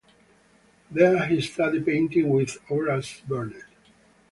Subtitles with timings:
[0.89, 3.65] There he studied painting with Horace Vernet.